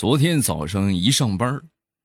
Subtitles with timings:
[0.00, 1.60] 昨天早上一上班，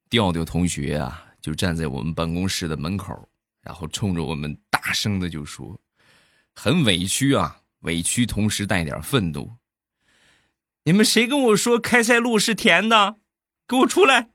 [0.10, 3.30] 调调同学啊就站在我们办公室的门口，
[3.62, 5.80] 然后冲着我们大声的就说
[6.54, 9.56] ：“很委屈啊，委屈同时带点愤怒。
[10.84, 13.16] 你们谁跟我说开塞露是甜的？
[13.66, 14.30] 给我出来！”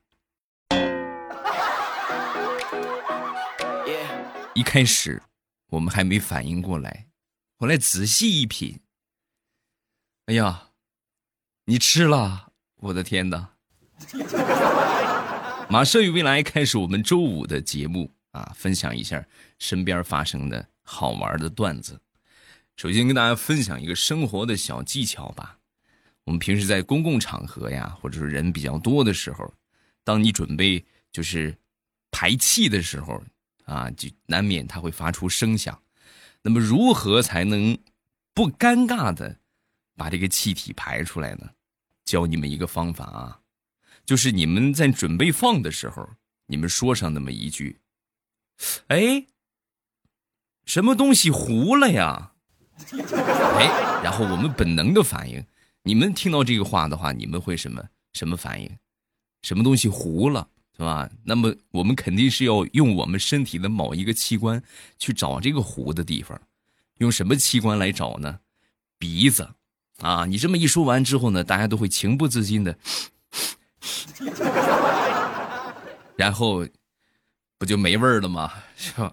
[4.56, 5.22] 一开始
[5.66, 7.08] 我们还没反应过来，
[7.58, 8.80] 后来仔细一品，
[10.24, 10.70] 哎呀，
[11.66, 12.46] 你吃了！
[12.84, 13.49] 我的天哪！
[15.68, 19.24] 马上与未来开始我们周五的节目啊，分享一下
[19.58, 22.00] 身边发生的好玩的段子。
[22.76, 25.58] 首先跟大家分享一个生活的小技巧吧。
[26.24, 29.52] 我们平时在公共场合呀，或者是人比较多的时候，
[30.04, 31.56] 当你准备就是
[32.10, 33.22] 排气的时候
[33.64, 35.80] 啊，就难免它会发出声响。
[36.42, 37.76] 那么如何才能
[38.32, 39.36] 不尴尬的
[39.96, 41.50] 把这个气体排出来呢？
[42.04, 43.39] 教你们一个方法啊，
[44.06, 46.08] 就是你们在准备放的时候，
[46.46, 47.78] 你们说上那么一句
[48.88, 49.26] ：“哎，
[50.64, 52.32] 什么东西糊了呀？”
[52.90, 55.44] 哎，然后我们本能的反应，
[55.82, 58.78] 你们听到这个话的话，你们会什么什么反应？
[59.42, 61.08] 什么东西糊了，是吧？
[61.24, 64.62] 那么我们肯定是要用我们身体的某一个器官
[64.98, 66.40] 去找这个糊的地方，
[66.98, 68.40] 用什么器官来找呢？
[68.98, 69.48] 鼻子。
[69.98, 72.78] 啊，你这么一说完之后呢，大家都会情不自禁的，
[76.16, 76.66] 然后
[77.58, 78.52] 不就没味儿了吗？
[78.76, 79.12] 是吧？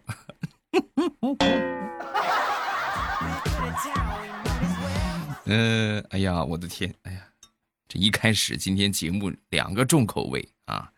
[5.45, 7.21] 嗯，哎呀，我的天，哎呀，
[7.87, 10.91] 这一开始今天节目两个重口味啊，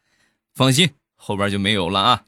[0.56, 2.23] 放心，后边就没有了啊。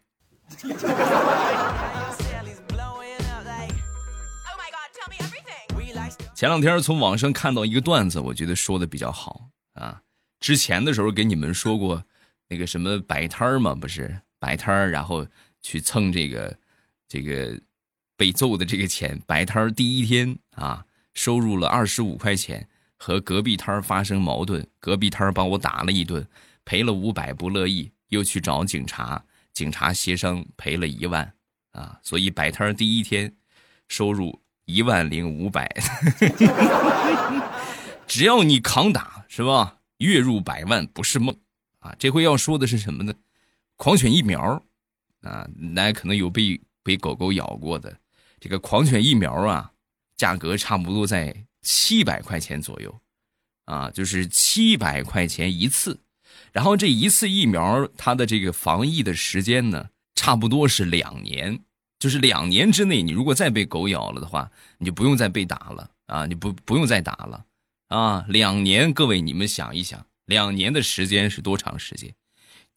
[6.36, 10.02] 前两天从网上看到一个段子，我觉得说的比较好啊。
[10.42, 12.04] 之前的时候给你们说过，
[12.50, 15.26] 那个什么摆摊儿嘛，不是摆摊儿，然后
[15.62, 16.58] 去蹭这个
[17.08, 17.58] 这个
[18.18, 19.18] 被揍的这个钱。
[19.26, 20.84] 摆摊儿第一天啊，
[21.14, 22.68] 收入了二十五块钱，
[22.98, 26.28] 和隔壁摊儿发生矛盾，隔壁摊儿把我打了一顿，
[26.66, 29.24] 赔了五百，不乐意，又去找警察，
[29.54, 31.34] 警察协商赔了一万
[31.72, 31.98] 啊。
[32.04, 33.34] 所以摆摊儿第一天
[33.88, 34.42] 收入。
[34.66, 35.68] 一万零五百，
[38.08, 39.81] 只要你扛打，是吧？
[40.06, 41.36] 月入百万不是梦
[41.80, 41.96] 啊！
[41.98, 43.14] 这回要说的是什么呢？
[43.76, 44.64] 狂犬疫苗
[45.22, 47.98] 啊，大家可能有被被狗狗咬过的，
[48.40, 49.72] 这个狂犬疫苗啊，
[50.18, 53.02] 价格差不多在七百块钱左右
[53.66, 56.00] 啊，就是七百块钱一次。
[56.52, 61.60] 然后这一次疫苗，它的这个防疫的时间呢，差不多是两年。
[62.00, 66.26] 就是两年之内，你如果再被狗咬了的话，你就不用再被打了啊！
[66.26, 67.46] 你不不用再打了
[67.92, 68.26] 啊！
[68.30, 72.16] 两年，各位你们想一想，两年的时间是多长时间？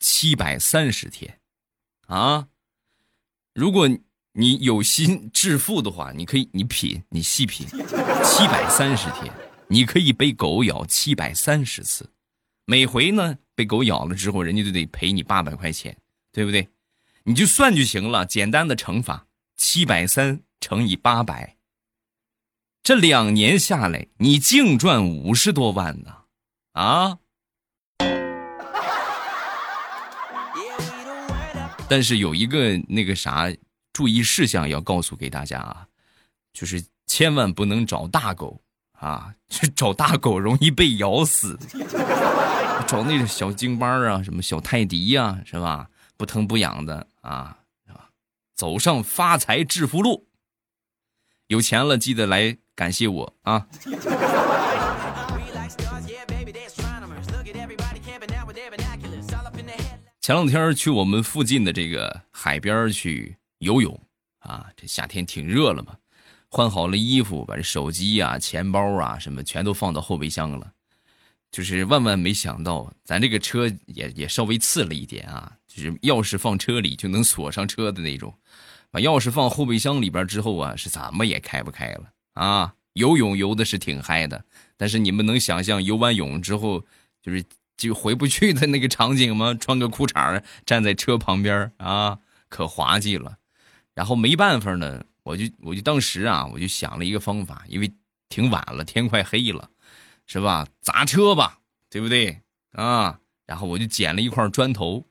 [0.01, 1.39] 七百三十天
[2.09, 2.49] 啊！
[3.55, 3.89] 如果
[4.33, 9.33] 你有心致富的话，你可以你品，你细品，七百三十天，
[9.69, 12.11] 你可以被狗咬七百三十次，
[12.65, 15.97] 每回呢被狗咬了之后，人家就得赔你八百块钱，
[16.33, 16.69] 对不对？
[17.23, 21.57] 你就算就行了，简单的乘法，七百三乘以八百，
[22.85, 26.15] 这两年下来，你净赚五十多万呢，
[26.73, 27.19] 啊！
[31.89, 33.51] 但是有一个那个啥
[33.95, 35.87] 注意事项要告诉给大家啊，
[36.53, 38.61] 就是千万不能找大狗
[38.93, 41.59] 啊，去找大狗容易被咬死，
[42.87, 45.89] 找那种小京巴啊，什么小泰迪呀，是吧？
[46.19, 47.57] 不疼不痒的啊，
[48.55, 50.27] 走上发财致富路，
[51.55, 53.65] 有钱了记得来感谢我啊！
[60.21, 63.97] 前两天去我们附近的这个海边去游泳
[64.41, 65.95] 啊，这夏天挺热了嘛，
[66.49, 70.74] 换好了衣服，把这手机啊、钱包啊什么全都放到后备箱了。
[71.55, 75.53] 就是万万没想到，咱这个车也也稍微次了一点啊！
[75.69, 78.37] 就是钥匙放车里就能锁上车的那种，
[78.91, 82.75] 把钥匙放后备箱里边之后啊，是怎么也开不开了啊！
[82.95, 84.45] 游泳游的是挺嗨的，
[84.77, 86.85] 但是你们能想象游完泳之后
[87.23, 87.45] 就是
[87.77, 89.55] 就回不去的那个场景吗？
[89.55, 92.19] 穿个裤衩站在车旁边啊，
[92.49, 93.39] 可滑稽了。
[93.95, 97.89] 然后没办法呢，我就我就当时啊，我就想了一个方法，因为
[98.29, 99.71] 挺晚了，天快黑了。
[100.27, 100.67] 是吧？
[100.81, 101.61] 砸车吧，
[101.91, 102.41] 对不对
[102.73, 103.21] 啊？
[103.47, 105.07] 然后我就捡了一块砖头，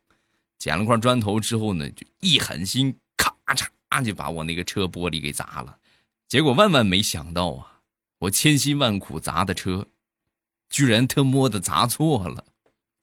[0.57, 5.77] 捡了块砖头之后呢，就一狠心，咔嚓就把我那个车玻璃给砸了。
[6.27, 7.81] 结果万万没想到啊，
[8.19, 9.87] 我千辛万苦砸的车，
[10.69, 12.43] 居然他妈的砸错了，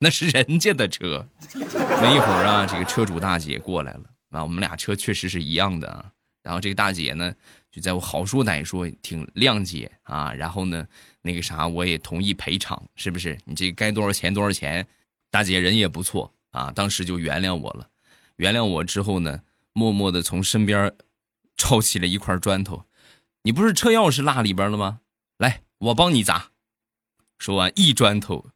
[0.00, 1.28] 那是人家的车。
[1.54, 6.10] 没一会儿啊，这个车主大姐过来了啊，我们俩车确实是一样的啊。
[6.42, 7.32] 然后这个大姐呢，
[7.70, 10.32] 就在我好说歹说，挺谅解啊。
[10.32, 10.86] 然后呢，
[11.22, 13.38] 那个啥，我也同意赔偿，是不是？
[13.44, 14.86] 你这该多少钱多少钱？
[15.30, 17.88] 大姐人也不错啊，当时就原谅我了。
[18.36, 20.92] 原谅我之后呢，默默的从身边
[21.56, 22.84] 抄起了一块砖头。
[23.42, 25.00] 你不是车钥匙落里边了吗？
[25.38, 26.50] 来，我帮你砸。
[27.38, 28.50] 说完，一砖头，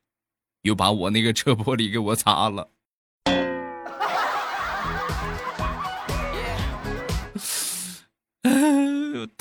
[0.63, 2.71] 又把我那个车玻璃给我砸了。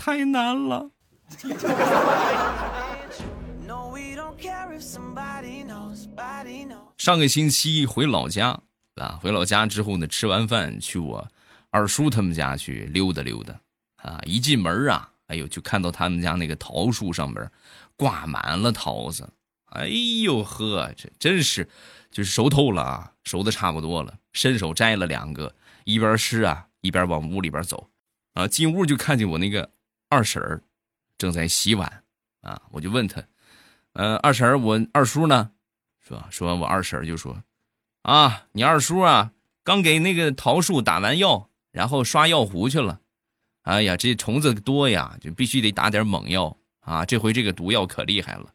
[0.06, 0.92] 太难了。
[6.98, 8.60] 上个星期回老家
[8.96, 11.26] 啊，回老家之后呢，吃完饭去我
[11.70, 13.58] 二叔他们家去溜达溜达
[13.96, 14.20] 啊。
[14.26, 17.50] 一进门啊，哎呦，就看到他们家那个桃树上边
[17.96, 19.30] 挂满了桃子。
[19.68, 21.66] 哎呦呵，这真是
[22.12, 24.14] 就是熟透了啊，熟的差不多了。
[24.34, 27.88] 伸手摘了两个，一边吃啊，一边往屋里边走。
[28.34, 29.70] 啊，进屋就看见我那个
[30.14, 30.62] 二婶儿
[31.18, 32.04] 正在洗碗
[32.42, 33.24] 啊，我就问他，
[33.94, 35.50] 呃，二婶儿，我二叔呢？
[36.06, 36.28] 是吧？
[36.30, 37.44] 说完，我二婶儿就说，
[38.04, 39.32] 啊，你二叔啊，
[39.64, 43.00] 刚给那个桃树打完药，然后刷药壶去了。
[43.64, 47.04] 哎呀，这虫子多呀，就必须得打点猛药啊。
[47.04, 48.54] 这回这个毒药可厉害了，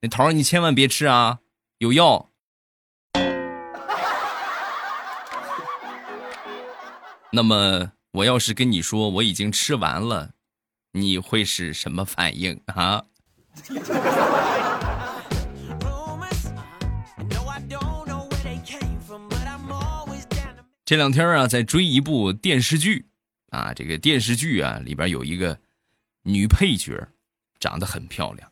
[0.00, 1.38] 那桃你千万别吃啊，
[1.78, 2.28] 有药。
[7.32, 7.92] 那么。
[8.12, 10.30] 我要是跟你说我已经吃完了，
[11.00, 13.04] 你会是什么反应啊？
[20.84, 23.06] 这两天啊，在追一部电视剧
[23.50, 25.58] 啊，这个电视剧啊里边有一个
[26.22, 27.08] 女配角，
[27.60, 28.50] 长得很漂亮。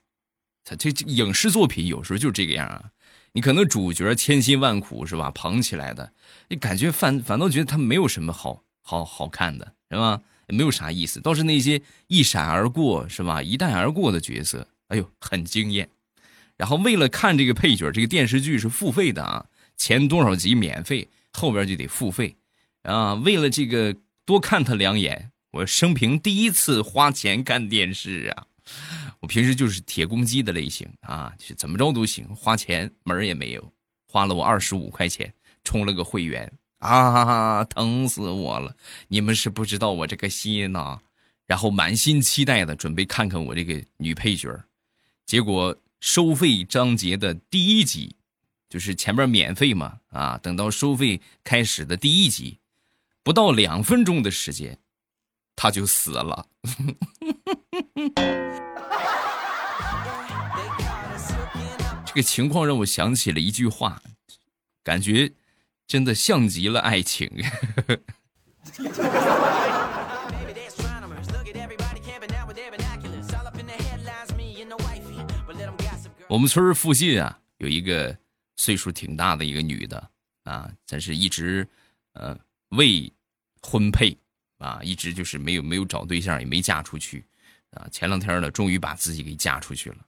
[0.64, 2.90] 他这影视作品有时候就这个样啊，
[3.32, 6.12] 你可能主角千辛万苦是吧捧起来的，
[6.48, 8.62] 你感觉反反倒觉得他没有什么好。
[8.88, 10.22] 好好看的是吧？
[10.48, 13.42] 也没有啥意思，倒是那些一闪而过是吧？
[13.42, 15.88] 一带而过的角色，哎呦，很惊艳。
[16.56, 19.46] 然后为了看这个配角，这个电视剧是付费的啊，
[19.76, 22.36] 前多少集免费，后边就得付费
[22.82, 23.14] 啊。
[23.14, 23.94] 为了这个
[24.24, 28.46] 多看他两眼，我生平第一次花钱看电视啊。
[29.20, 33.72] 我平时就是铁公鸡的类型啊，就怎么着都行，花钱门也没有，
[34.08, 35.32] 花了我二十五块钱
[35.62, 36.50] 充了个会员。
[36.78, 38.76] 啊， 疼死我了！
[39.08, 40.98] 你们是不知道我这个心呐，
[41.46, 44.64] 然后满心期待的准备看看我这个女配角，
[45.24, 48.16] 结果收费章节的第一集，
[48.68, 52.58] 就是前面免费嘛，啊，等到收费开始的第一集，
[53.22, 54.78] 不到两分钟的时间，
[55.56, 56.46] 他就死了。
[62.04, 64.02] 这个情况让我想起了一句话，
[64.84, 65.32] 感觉。
[65.86, 67.30] 真的像极了爱情。
[76.28, 78.18] 我们村附近啊，有一个
[78.56, 80.10] 岁数挺大的一个女的
[80.42, 81.66] 啊，但是一直
[82.14, 82.36] 呃
[82.70, 83.12] 未
[83.62, 84.18] 婚配
[84.58, 87.24] 啊，一直就是没有没有找对象，也没嫁出去
[87.70, 87.86] 啊。
[87.92, 89.98] 前两天呢，终于把自己给嫁出去了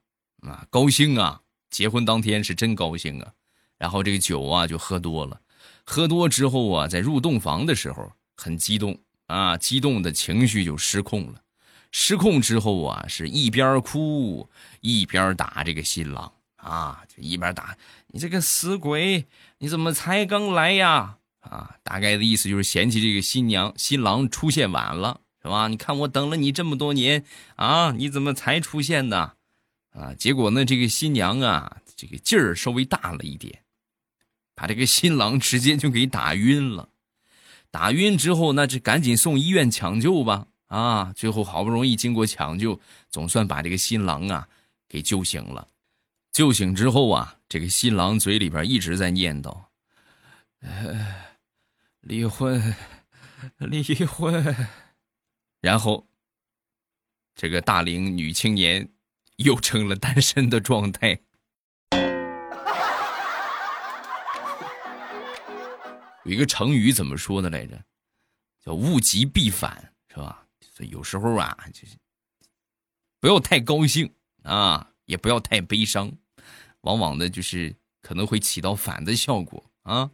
[0.40, 1.40] 啊，高兴啊！
[1.70, 3.32] 结婚当天是真高兴啊，
[3.78, 5.40] 然后这个酒啊就喝多了。
[5.84, 11.40] 喝多之后啊，在入洞房的时候很激动啊，激动的情绪就失控了。
[11.90, 14.48] 失控之后啊，是一边哭
[14.80, 17.76] 一边打这个新郎啊，就一边打
[18.08, 19.26] 你这个死鬼，
[19.58, 21.16] 你怎么才刚来呀？
[21.40, 25.68] 啊，大概的意思就是嫌弃这个新娘新郎出现晚了，是吧？
[25.68, 27.24] 你看我等了你这么多年
[27.56, 29.32] 啊，你怎么才出现呢？
[29.92, 33.62] 啊，结果呢，这个新娘啊，这个劲儿稍微大了一点。
[34.58, 36.88] 把这个新郎直接就给打晕了，
[37.70, 40.48] 打晕之后，那就赶紧送医院抢救吧。
[40.66, 44.48] 啊，最后好不容易经过抢救，总算把这个新郎啊
[44.88, 45.68] 给救醒了。
[46.32, 49.56] 救醒之后啊，这个新郎嘴里边一直在念叨
[50.58, 51.14] ：“呃
[52.00, 52.74] 离婚，
[53.58, 54.66] 离婚。”
[55.62, 56.08] 然后，
[57.36, 58.88] 这个大龄女青年
[59.36, 61.20] 又成了单身的状态。
[66.28, 67.82] 有一个成语怎么说的来着？
[68.62, 70.46] 叫物极必反，是吧？
[70.60, 71.96] 所以有时候啊，就是
[73.18, 76.12] 不要太高兴啊，也不要太悲伤，
[76.82, 80.10] 往往呢就是可能会起到反的效果啊。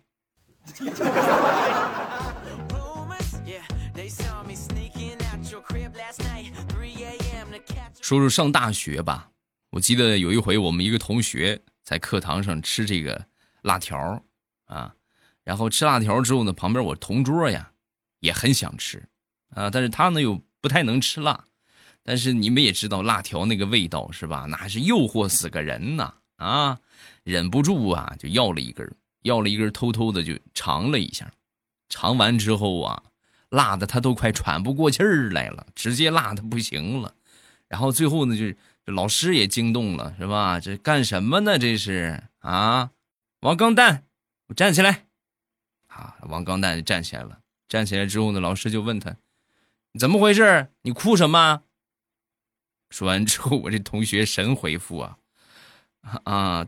[8.00, 9.32] 说说上大学吧，
[9.70, 13.26] 我记得有一回我们一个同学在课堂上吃这个
[13.62, 14.24] 辣条
[14.66, 14.94] 啊，
[15.44, 17.70] 然后吃辣条之后呢，旁边我同桌呀
[18.20, 19.06] 也很想吃
[19.50, 21.44] 啊，但是他呢又不太能吃辣，
[22.02, 24.46] 但是你们也知道辣条那个味道是吧？
[24.48, 26.78] 那是诱惑死个人呐啊！
[27.22, 28.90] 忍不住啊，就要了一根，
[29.22, 31.30] 要了一根，偷偷的就尝了一下，
[31.88, 33.02] 尝完之后啊，
[33.50, 37.14] 辣的他都快喘不过气儿来了，直接辣的不行了。
[37.68, 40.60] 然后最后呢，就是老师也惊动了，是吧？
[40.60, 41.58] 这干什么呢？
[41.58, 42.90] 这是啊，
[43.40, 44.04] 王刚蛋，
[44.48, 45.06] 我站起来。
[45.94, 47.38] 啊，王刚蛋站起来了。
[47.68, 49.16] 站起来之后呢，老师就问他
[49.98, 50.68] ：“怎么回事？
[50.82, 51.62] 你哭什么？”
[52.90, 55.16] 说完之后，我这同学神回复啊，
[56.24, 56.66] 啊，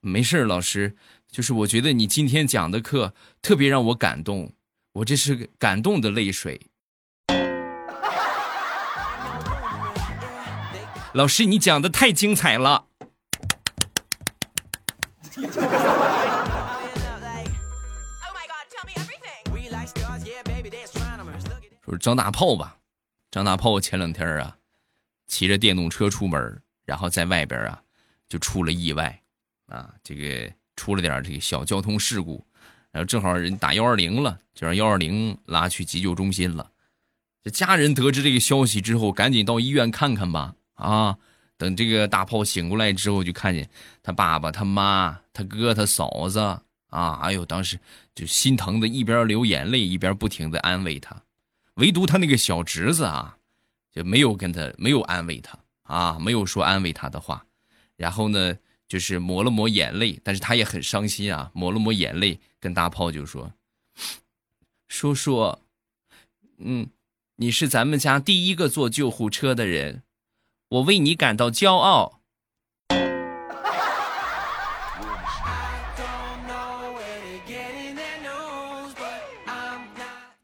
[0.00, 0.96] 没事老师，
[1.30, 4.52] 就是我觉得你今天讲的课特别让我感动，
[4.94, 6.60] 我这是感动的泪水。
[11.12, 12.86] 老师，你讲的太精彩了。
[22.00, 22.78] 张大炮吧，
[23.30, 24.56] 张大炮前两天啊，
[25.26, 27.82] 骑着电动车出门，然后在外边啊，
[28.28, 29.22] 就出了意外，
[29.66, 32.44] 啊，这个出了点这个小交通事故，
[32.90, 36.72] 然后正好人打幺二零了，就让幺二零拉去急救中心了。
[37.42, 40.54] 这家人得知这个消息之后，赶紧到医院看看吧。
[40.74, 41.18] 啊，
[41.56, 43.68] 等这个大炮醒过来之后，就看见
[44.02, 46.40] 他爸爸、他妈、他哥、他嫂子
[46.88, 47.78] 啊，哎呦，当时
[48.14, 51.22] 就心疼的一边流眼泪，一边不停的安慰他。
[51.80, 53.38] 唯独他那个小侄子啊，
[53.90, 57.46] 就没有跟他没有安慰他啊，没有说安慰他的话。
[57.96, 63.54] 然后呢，就是抹了抹眼泪，但是他也很伤心啊，抹了抹眼泪，跟大炮就说
[64.88, 65.58] ：“叔叔，
[66.58, 66.90] 嗯，
[67.36, 70.02] 你是咱们家第一个坐救护车的人。”
[70.68, 72.20] 我为你感到骄傲。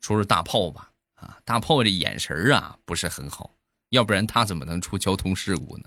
[0.01, 0.96] 说说大炮吧，啊，
[1.47, 3.55] 大炮这眼神啊不是很好，
[3.89, 5.85] 要不然他怎么能出交通事故呢？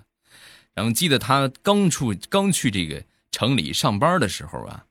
[0.74, 4.86] 然后记得他刚出刚去这个城里上班的时候啊，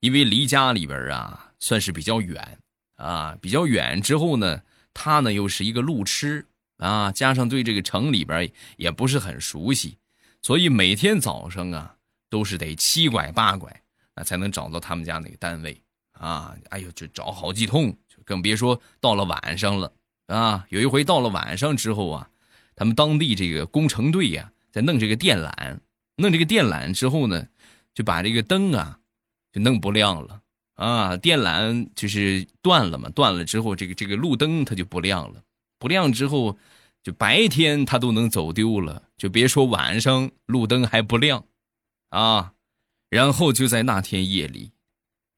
[0.00, 2.58] 因为离家里边啊算是比较远
[2.96, 6.46] 啊，比较远之后呢，他呢又是一个路痴。
[6.78, 9.96] 啊，加上对这个城里边也不是很熟悉，
[10.42, 11.96] 所以每天早上啊
[12.28, 13.82] 都是得七拐八拐，
[14.14, 15.80] 那才能找到他们家那个单位
[16.12, 16.54] 啊。
[16.68, 17.96] 哎呦，就找好几通，
[18.26, 19.90] 更别说到了晚上了
[20.26, 20.66] 啊。
[20.70, 22.30] 有一回到了晚上之后啊，
[22.74, 25.78] 他们当地这个工程队呀在弄这个电缆，
[26.16, 27.46] 弄这个电缆之后呢，
[27.94, 28.98] 就把这个灯啊
[29.52, 30.42] 就弄不亮了
[30.74, 31.16] 啊。
[31.16, 35.42] 电缆就是断了嘛，断了之后这个这个路灯它就不亮了。
[35.78, 36.58] 不亮之后，
[37.02, 41.44] 就白天他都能走丢了，就别说晚上路灯还不亮，
[42.08, 42.54] 啊！
[43.10, 44.72] 然后就在那天夜里，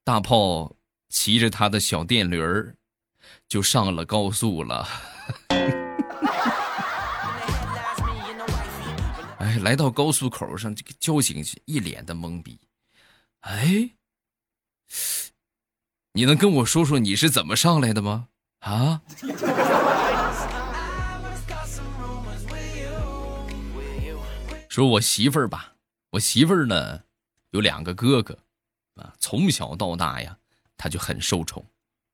[0.05, 0.77] 大炮
[1.09, 2.73] 骑着他的小电驴儿，
[3.49, 4.87] 就上了高速了。
[9.39, 12.59] 哎，来到高速口上，这个交警一脸的懵逼。
[13.41, 13.89] 哎，
[16.13, 18.27] 你能跟我说说你是怎么上来的吗？
[18.59, 19.01] 啊？
[24.69, 25.73] 说我媳妇儿吧，
[26.11, 27.01] 我媳妇儿呢
[27.49, 28.37] 有两个哥哥，
[28.95, 30.37] 啊，从小到大呀，
[30.77, 31.65] 他就很受宠，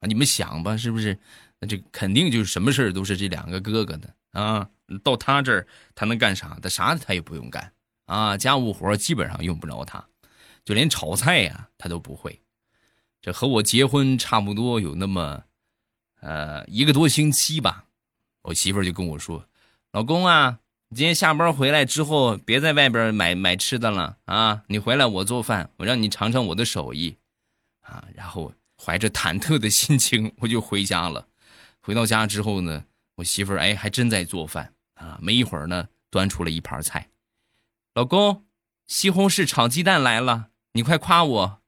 [0.05, 1.17] 你们想吧，是不是？
[1.59, 4.69] 那这肯定就是什么事儿都是这两个哥哥的啊。
[5.03, 6.57] 到他这儿，他能干啥？
[6.61, 7.71] 他啥他也不用干
[8.05, 10.05] 啊，家务活基本上用不着他，
[10.63, 12.41] 就连炒菜呀他都不会。
[13.21, 15.43] 这和我结婚差不多有那么，
[16.21, 17.85] 呃，一个多星期吧，
[18.43, 19.47] 我媳妇就跟我说
[19.91, 20.59] ：“老公啊。”
[20.95, 24.61] 今天下班回来之后，别在外边买买吃的了啊！
[24.67, 27.17] 你回来我做饭，我让你尝尝我的手艺，
[27.81, 28.05] 啊！
[28.13, 28.53] 然后
[28.85, 31.27] 怀着忐忑的心情， 我就回家了。
[31.81, 35.17] 回到家之后呢，我媳妇儿哎还真在做饭啊！
[35.21, 37.09] 没一会儿呢，端出了一盘菜，
[37.95, 38.45] 老公，
[38.85, 41.61] 西红柿炒鸡蛋来了，你快夸我。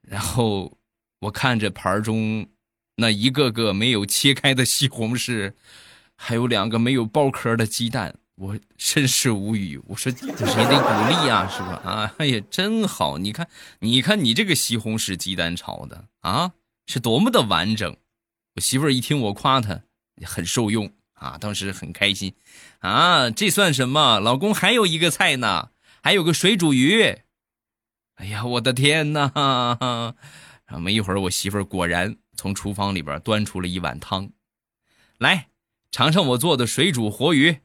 [0.00, 0.78] 然后
[1.20, 2.48] 我看着盘中
[2.96, 5.54] 那一个个没有切开的西红柿。
[6.22, 9.78] 还有两个没有剥壳的鸡蛋，我甚是无语。
[9.86, 10.44] 我说，你得鼓
[11.10, 11.82] 励啊，是吧？
[11.84, 13.18] 啊，哎呀，真好！
[13.18, 13.46] 你看，
[13.80, 16.52] 你看你这个西红柿鸡蛋炒的啊，
[16.86, 17.94] 是多么的完整。
[18.54, 19.82] 我媳妇儿一听我夸她，
[20.24, 22.34] 很受用啊，当时很开心
[22.78, 23.28] 啊。
[23.30, 24.18] 这算什么？
[24.18, 25.68] 老公还有一个菜呢，
[26.02, 27.18] 还有个水煮鱼。
[28.14, 29.30] 哎呀，我的天哪！
[30.64, 34.30] 然后没一会儿，我媳妇儿果然从厨房里边端出了一碗汤，
[35.18, 35.48] 来。
[35.92, 37.58] 尝尝我做的水煮活鱼。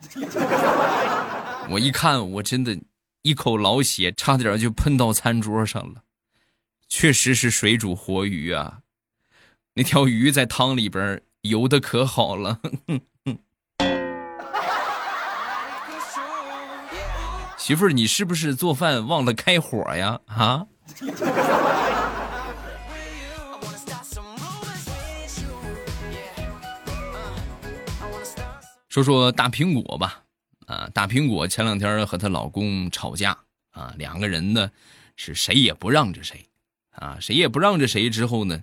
[1.70, 2.78] 我一看，我真的
[3.22, 6.02] 一口老血差点就喷到餐桌上了。
[6.88, 8.78] 确实是水煮活鱼啊，
[9.74, 12.60] 那条鱼在汤里边游的可好了。
[17.58, 20.20] 媳妇儿，你是不是做饭忘了开火呀？
[20.26, 20.66] 啊？
[28.88, 30.22] 说说大苹果吧，
[30.66, 33.38] 啊，大苹果前两天和她老公吵架
[33.70, 34.70] 啊，两个人呢
[35.16, 36.48] 是谁也不让着谁，
[36.90, 38.08] 啊，谁也不让着谁。
[38.10, 38.62] 之后呢，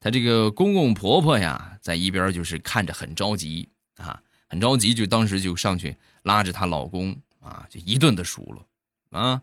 [0.00, 7.16] 她这个公公婆婆呀在一边就是看着很着急啊，很着急，就当时就上去拉着她老公。
[7.38, 8.66] 啊，就一顿的数落，
[9.16, 9.40] 啊，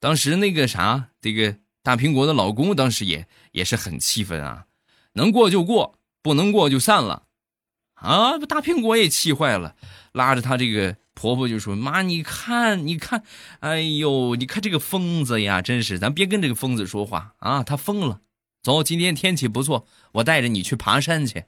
[0.00, 4.66] 当时那个啥，这个大苹果的老公当时也也是很气愤啊，
[5.12, 7.25] 能过就过，不能过就散了，
[8.06, 9.74] 啊，大苹果也气坏了，
[10.12, 13.24] 拉着她这个婆婆就说：“妈，你看，你看，
[13.60, 18.20] 哎呦，你看这个疯子呀，真是，咱别跟这个疯子说话啊，他疯了。
[18.62, 21.44] 走，今天天气不错，我带着你去爬山去。”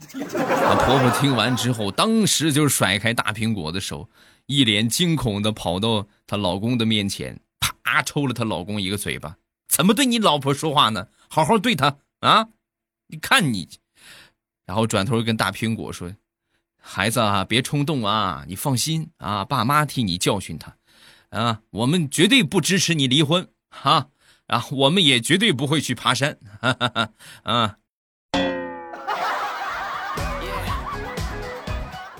[0.00, 4.08] 婆婆听完之后，当时就甩开大苹果的手。
[4.46, 9.36] 一脸惊恐的跑到她老公的面前，啪抽了她老公一个嘴巴。
[9.68, 11.08] 怎么对你老婆说话呢？
[11.28, 12.48] 好好对她啊！
[13.08, 13.68] 你看你，
[14.68, 16.12] 然后转头跟大苹果说
[16.78, 20.76] ：“孩子啊，别冲动啊，你放心啊，爸妈替你教训他，
[21.30, 24.10] 啊，我们绝对不支持你离婚哈，
[24.46, 27.10] 啊，我们也绝对不会去爬山，哈哈哈
[27.44, 27.78] 啊，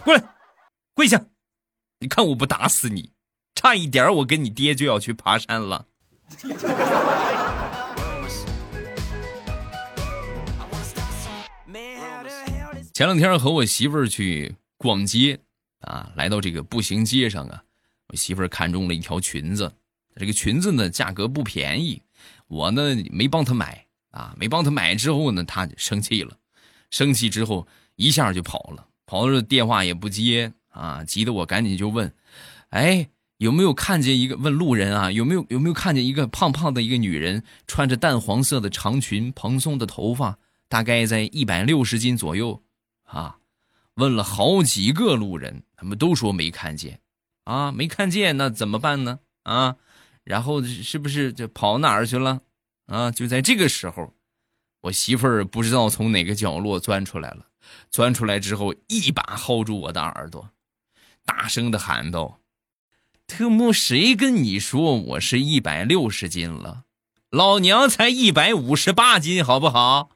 [0.03, 0.25] 过来，
[0.95, 1.23] 跪下。”
[2.01, 3.13] 你看我不打死你，
[3.55, 5.85] 差一点我跟你爹就要去爬山了。
[12.99, 15.39] 前两天和我媳妇儿去逛街
[15.83, 17.63] 啊，来到这个步行街上啊，
[18.09, 19.73] 我媳妇儿看中了一条裙子，
[20.17, 22.03] 这个裙子呢价格不便宜，
[22.49, 26.37] 我呢没帮她买啊，没帮她买之后呢，她生气了，
[26.91, 30.53] 生气之后一下就跑了，跑了电话也不接。
[30.71, 31.05] 啊！
[31.05, 32.13] 急得我赶紧就问，
[32.71, 35.13] 哎，有没有看见一个问路人啊？
[35.13, 40.37] 有没有有没有看见一个胖胖的一个女人，穿着淡黄色的长裙，蓬松的头发，
[40.69, 42.61] 大概在一百六十斤左右？
[43.09, 43.39] 啊！
[43.95, 47.01] 问了好几个路人，他们都说没看见。
[47.45, 49.19] 啊，没看见，那怎么办呢？
[49.43, 49.77] 啊，
[50.23, 52.43] 然后是不是就跑哪儿去了？
[52.87, 54.15] 啊，就在这个时候，
[54.83, 57.47] 我媳妇儿不知道从哪个角落钻出来了，
[57.91, 60.51] 钻出来之后，一把薅住我的耳朵。
[61.25, 62.41] 大声的喊道
[63.27, 66.85] ：“特么，谁跟你说我是一百六十斤了？
[67.31, 70.11] 老娘才一百五十八斤，好不好？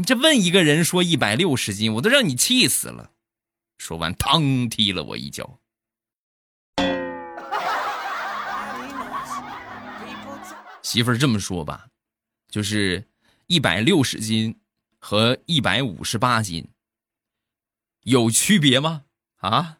[0.00, 3.10] 你这问一个人说一百六十斤，我都让你气死了。”
[3.78, 5.58] 说完，嘡踢了我一脚。
[10.82, 11.88] 媳妇儿这么说吧，
[12.48, 13.04] 就是
[13.48, 14.56] 一百六十斤
[15.00, 16.68] 和一百五十八斤
[18.04, 19.02] 有区别吗？
[19.38, 19.78] 啊？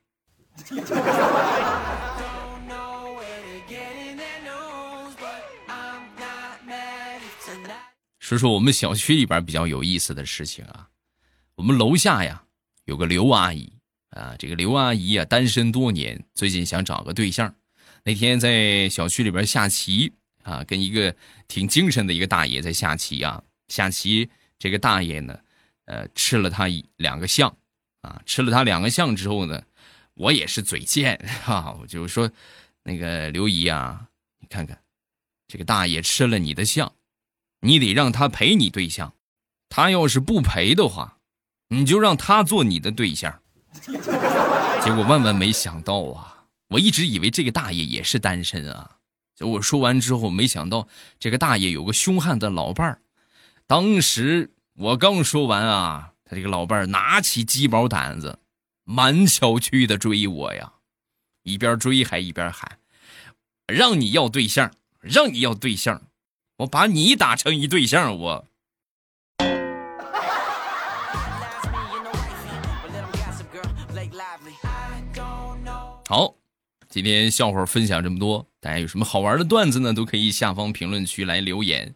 [8.29, 10.91] 说说我们小区里边比较有意思的事情啊，
[11.55, 12.45] 我们楼下呀
[12.85, 13.73] 有个刘阿姨
[14.11, 17.55] 啊，这个刘阿姨啊单身多年，最近想找个对象。
[18.05, 20.13] 那天在小区里边下棋
[20.43, 25.41] 啊，跟一个挺精神的一个大爷在下棋啊，下棋这个大爷呢，
[25.87, 27.57] 呃，吃了他两个象
[28.03, 29.63] 啊，吃了他两个象之后呢。
[30.13, 32.31] 我也是嘴贱 哈，我就说，
[32.83, 34.07] 那个刘姨啊，
[34.39, 34.79] 你看看，
[35.47, 36.93] 这个大爷吃了你的相，
[37.61, 39.15] 你得让他陪你对象，
[39.69, 41.19] 他要是不陪的话，
[41.69, 43.43] 你就让他做你的对象。
[43.85, 48.97] 结果万万没想到啊，我一直以为这个大爷也是单身啊，
[49.35, 53.03] 就我说完之后，没想到这个大爷有个凶悍的老伴儿。
[53.67, 58.39] 当时我刚说完啊，他这个老伴儿拿起鸡毛掸子。
[58.91, 60.73] 满小区的追我呀，
[61.43, 62.79] 一边追还一边喊
[63.69, 66.05] ：“让你要对象，让你要对象，
[66.59, 68.45] 我把你打成一对象。”我。
[76.09, 76.35] 好，
[76.89, 79.93] 今天笑话分享这么多，大家有什么好玩的段子呢？
[79.93, 81.95] 都可以下方评论区来留言。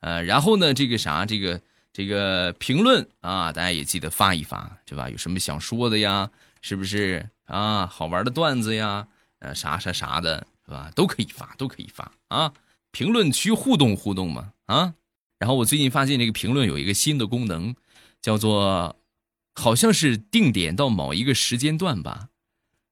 [0.00, 1.60] 呃，然后呢，这个啥，这个。
[1.96, 5.08] 这个评论啊，大家也记得发一发，对吧？
[5.08, 6.28] 有什么想说的呀？
[6.60, 7.86] 是不是啊？
[7.86, 9.06] 好玩的段子呀，
[9.38, 10.90] 呃，啥啥啥的，是吧？
[10.96, 12.52] 都可以发，都可以发啊！
[12.94, 14.94] 评论区互动互动嘛，啊！
[15.40, 17.74] 然后我最近发现这个评论有一个新的功能，
[18.22, 18.96] 叫做
[19.52, 22.28] 好像是定点到某一个时间段吧，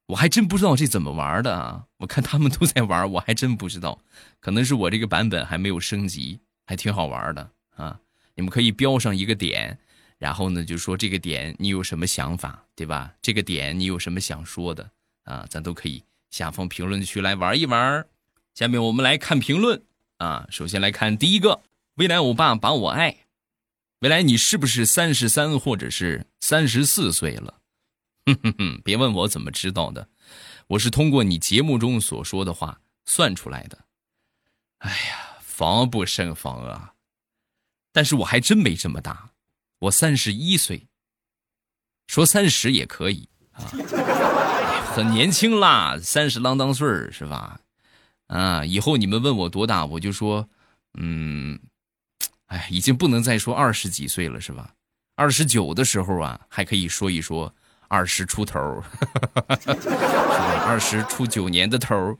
[0.07, 1.85] 我还真不知道这怎么玩的啊！
[1.99, 4.01] 我看他们都在玩，我还真不知道，
[4.41, 8.01] 可能是我这个版本还没有升级，还挺好玩的啊！
[8.35, 9.79] 你们可以标上一个点，
[10.19, 13.15] 然后呢就说这个点你有什么想法，对吧？
[13.23, 14.91] 这个点你有什么想说的
[15.23, 15.47] 啊？
[15.49, 18.05] 咱都可以下方评论区来玩一玩。
[18.53, 19.83] 下面我们来看评论
[20.23, 21.63] 啊，首先来看第一个，
[21.95, 23.27] 未来欧巴把我爱，
[23.99, 27.59] 未来你是不是三十三或者是三十四岁了？
[28.27, 30.09] 哼哼哼，别问我怎么知道的，
[30.69, 33.85] 我是通过你节目中所说的话算出来的。
[34.79, 36.95] 哎呀，防不胜防啊！
[37.93, 39.31] 但是我还真没这么大，
[39.81, 40.87] 我三十一岁，
[42.07, 43.65] 说三十也可以啊，
[44.95, 47.59] 很年轻啦，三十啷当岁儿是吧？
[48.29, 50.49] 啊，以后你们问我多大，我就说，
[50.99, 51.59] 嗯，
[52.47, 54.75] 哎，已经不能再说二十几岁了是吧？
[55.15, 57.55] 二十九的时候啊，还可以说一说。
[57.89, 58.83] 二十出头，
[59.61, 60.65] 是吧？
[60.65, 62.19] 二十出九年的头，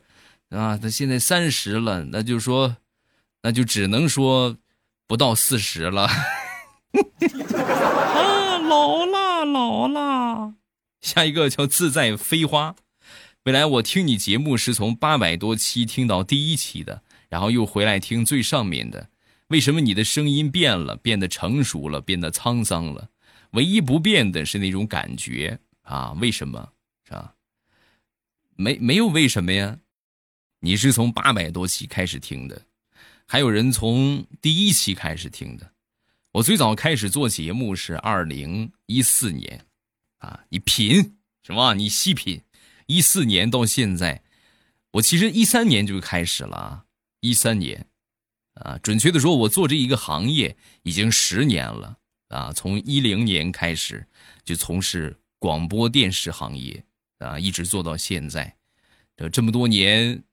[0.49, 2.77] 啊，他现在三十了，那就说，
[3.41, 4.55] 那就只能说
[5.07, 6.03] 不到四十了。
[7.57, 10.53] 啊，老了，老了。
[11.01, 12.75] 下一个叫自在飞花。
[13.43, 19.09] 未来我听你节目是从八百多期听到第一期的，然后又回来听最上面的。
[19.47, 23.09] 为什么你的声音变了，变得成熟了，变得沧桑了？
[23.51, 26.13] 唯一不变的是那种感觉啊！
[26.21, 26.71] 为什么
[27.05, 27.35] 是吧？
[28.55, 29.77] 没没有为什么呀？
[30.61, 32.61] 你是从八百多期开始听的，
[33.25, 35.69] 还有人从第一期开始听的。
[36.31, 39.65] 我最早开始做节目是二零一四年，
[40.19, 41.73] 啊，你品什么？
[41.73, 42.41] 你细品，
[42.87, 44.23] 一四年到现在，
[44.91, 46.85] 我其实一三年就开始了，
[47.21, 47.87] 一三年，
[48.55, 51.97] 啊，准确的说，我做这一个行业已经十年了。
[52.29, 54.07] 啊，从一零年开始
[54.43, 56.83] 就从事广播电视行业，
[57.19, 58.55] 啊，一直做到现在，
[59.15, 60.23] 这这么多年，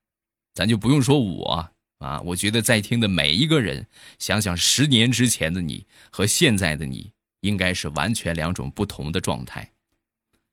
[0.54, 3.86] 咱就不用说我啊，我觉得在听的每一个人，
[4.18, 9.70] 想想十年之前的你和现在的你，应该是完全两种不同的状态。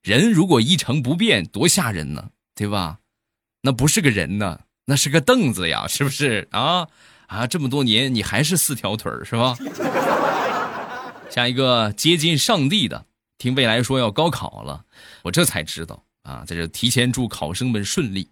[0.04, 3.00] 人如果一成不变，多吓人呢，对吧？
[3.62, 6.88] 那不是个人呢，那是个凳子呀，是不是啊？
[7.28, 9.58] 啊，这么多年你还是四条腿是吧？
[11.30, 13.06] 下一个接近上帝的，
[13.38, 14.86] 听未来说要高考了，
[15.24, 18.32] 我这才知道啊，在这提前祝考生们顺利。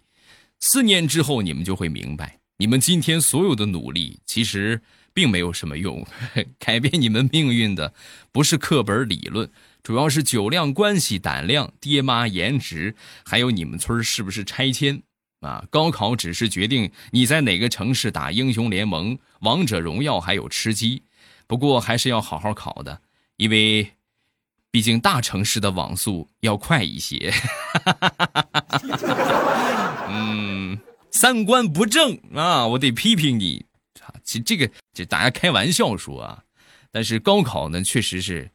[0.60, 4.80] 四年之后，你们就会明白，你们今天所有的努力其实
[5.16, 6.06] 并没有什么用，
[6.60, 7.94] 改变你们命运的
[8.30, 9.50] 不是课本理论，
[9.82, 15.02] 主要是酒量、关系、胆量、爹妈颜值，还有你们村是不是拆迁
[15.40, 15.64] 啊？
[15.70, 21.02] 高考只是决定你在哪个城市打英雄联盟、王者荣耀，还有吃鸡。
[21.46, 23.00] 不过还是要好好考的，
[23.38, 23.92] 因为
[24.70, 27.32] 毕竟大城市的网速要快一些。
[30.10, 30.78] 嗯，
[31.10, 33.64] 三观不正啊，我得批评你。
[34.22, 36.44] 其这个这大家开玩笑说啊，
[36.90, 38.50] 但是高考呢，确实是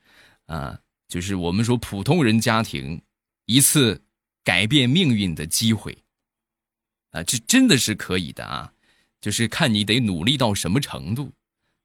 [0.46, 3.02] 啊，就是我们说普通人家庭
[3.46, 4.02] 一次
[4.44, 5.98] 改变命运的机会
[7.12, 8.74] 啊，这真的是可以的啊，
[9.20, 11.32] 就是看你得努力到什么程度。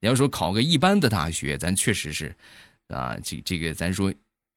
[0.00, 2.36] 你要说考个一般的大学，咱确实是，
[2.88, 4.12] 啊，这这个咱说，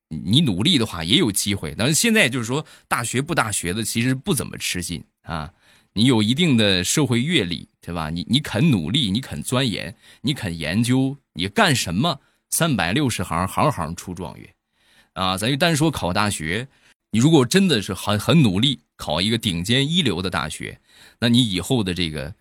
[0.10, 1.74] 你努力的话也有机会。
[1.78, 5.54] 但是现在就是说，大学不大学的其实不怎么吃劲啊。
[5.94, 8.10] 你有一定的社会阅历，对吧？
[8.10, 12.22] 你你肯努力，你肯钻研，你肯研究，你干什么？
[12.50, 14.50] 三百六十行，行行出状元，
[15.14, 15.38] 啊！
[15.38, 16.68] 咱就单说考大学，
[17.12, 20.80] 你如果真的是很很努力，考一个顶尖一流的大学，
[21.20, 22.34] 那你以后的这个。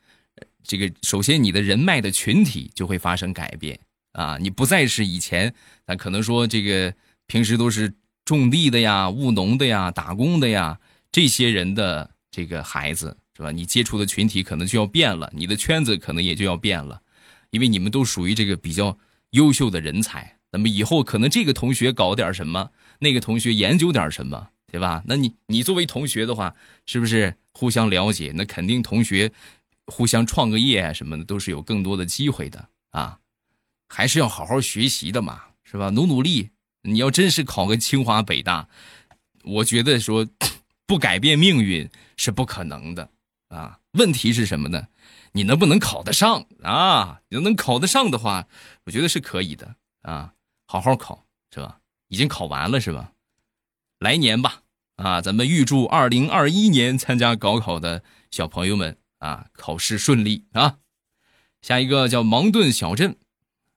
[0.65, 3.79] 这个首先，你的人脉的群体就会发生改变
[4.13, 4.37] 啊！
[4.39, 5.55] 你不再是以前，
[5.87, 6.93] 咱可能说这个
[7.27, 7.91] 平时都是
[8.27, 10.79] 种地的呀、务农的呀、打工的呀，
[11.11, 13.53] 这些人的这个孩子是吧？
[13.53, 17.01] 你接触的群体可能就要变了，你的圈子可能也就要变了，
[17.51, 18.99] 因为你们都属于这个比较
[19.31, 20.37] 优秀的人才。
[20.51, 25.05] 那么以后可能这个同学搞点什么，那个同学研究点什么，对吧？
[25.07, 28.33] 那你你作为同学的话，是不是互相了解？
[28.35, 29.33] 那肯定同学。
[29.91, 33.19] 互相创个业啊什么的，都是有更多的机会的啊，
[33.89, 35.89] 还是要好好学习的嘛，是吧？
[35.89, 36.51] 努努力。
[36.83, 38.69] 你要真是考个清华北大，
[39.45, 40.29] 我觉得说
[40.85, 43.09] 不改变命运是不可能的
[43.49, 43.79] 啊。
[43.93, 44.89] 问题是什么呢？
[45.33, 47.21] 你能不能考得上啊？
[47.29, 48.47] 你能考得上的话，
[48.85, 50.35] 我觉得是可以的啊。
[50.67, 51.81] 好好考是吧？
[52.09, 53.13] 已经考完了是吧？
[53.99, 54.63] 来年吧
[54.97, 58.97] 啊，咱们预祝二零二一年参加高考的小朋友们。
[59.19, 60.77] 啊，考试顺利啊！
[61.61, 63.17] 下一个叫芒顿小镇，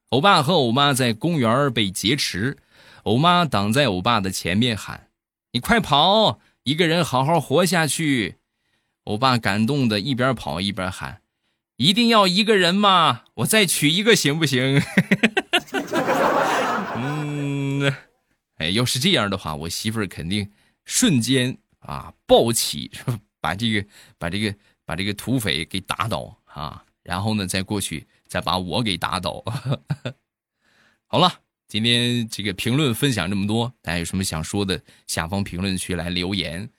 [0.09, 2.59] 欧巴和欧妈在公园被劫持，
[3.05, 5.09] 欧妈挡在欧巴的前面喊
[5.53, 8.37] ：“你快跑，一个人好好活下去。
[9.05, 11.21] 欧巴感动的一边跑一边喊
[11.77, 13.23] ：“一定要一个人吗？
[13.35, 14.81] 我再娶一个行不行？”
[16.95, 17.91] 嗯，
[18.57, 20.51] 哎，要是这样的话，我媳妇儿肯定
[20.85, 22.91] 瞬间啊暴起，
[23.39, 23.85] 把这个
[24.19, 29.43] 把这个把这个土匪给打倒啊，然后呢再过去再把我给打倒。
[31.07, 36.69] 好了，今天这个评论分享这么多，大家有什么想说的，下方评论区来留言。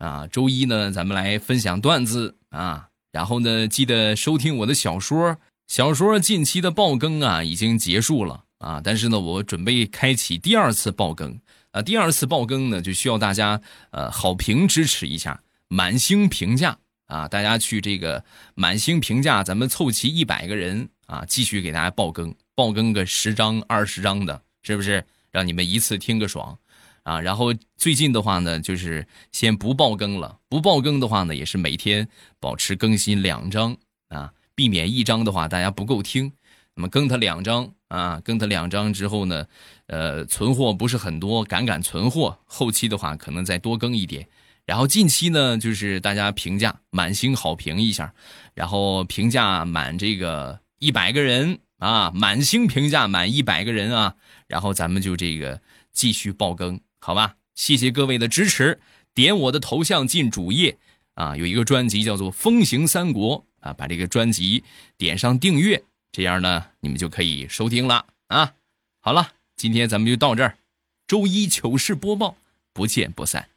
[0.00, 5.36] 啊，周一呢，咱们来分享段子啊，然后呢，记得收听我的小说。
[5.68, 11.38] 小说近期的爆更啊，已经结束了啊，但是呢，我准备开启第二次爆更
[11.72, 11.82] 啊。
[11.82, 13.60] 第二次爆更呢，就需要大家
[13.90, 25.04] 呃好评支持一下，满星评价啊，大家去这个满星评价，咱们凑齐一百个人啊，继续给大家爆更，爆更个十张二十张的，是不是？
[25.30, 26.58] 让你们一次听个爽。
[27.02, 30.38] 啊，然后最近的话呢，就是先不爆更了。
[30.48, 32.08] 不爆更的话呢，也是每天
[32.38, 33.76] 保持更新两章
[34.08, 36.32] 啊，避免一章的话大家不够听。
[36.74, 39.46] 那么更它两章啊，更它两章之后呢，
[39.86, 42.38] 呃，存货不是很多，赶赶存货。
[42.44, 44.28] 后期的话可能再多更一点。
[44.66, 48.14] 然后近期呢，就是大家评价满星好评一下，
[48.54, 54.14] 然后评价满这个一百个人啊，满星评价满一百个人啊，
[54.46, 55.60] 然后咱们就这个
[55.92, 56.80] 继续爆更。
[57.00, 58.78] 好吧，谢谢各位的支持，
[59.14, 60.78] 点我的头像进主页
[61.14, 64.62] 啊，有一个专辑叫做《风行三国》啊，把这个专辑
[64.96, 65.82] 点上订阅，
[66.12, 68.54] 这样呢，你们就可以收听了啊。
[69.00, 70.58] 好了，今天咱们就到这儿，
[71.06, 72.36] 周一糗事播报，
[72.72, 73.48] 不见不散。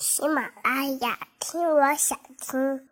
[0.00, 2.87] 喜马拉雅，听我想听。